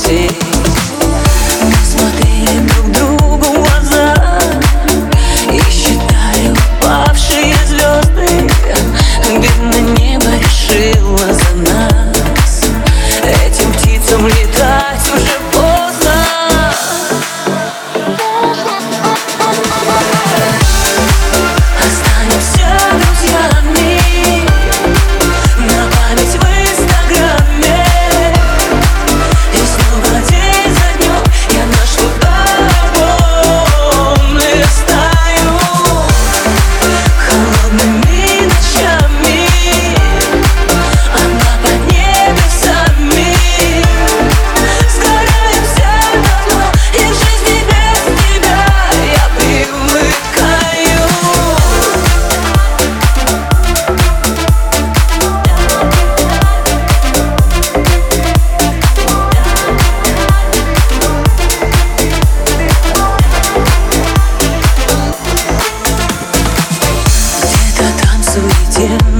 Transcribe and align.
noche 0.00 0.39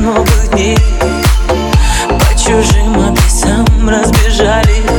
суете 0.00 0.06
новых 0.06 0.50
дней. 0.52 0.78
По 2.08 2.38
чужим 2.38 2.98
адресам 3.00 3.66
разбежались 3.88 4.89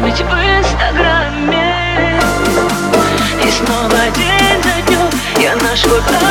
память 0.00 0.20
в 0.20 0.32
инстаграме. 0.32 2.20
И 3.44 3.50
снова 3.50 4.10
день 4.16 4.62
за 4.62 4.82
днем 4.86 5.10
я 5.38 5.56
наш 5.56 5.84
выход 5.84 6.29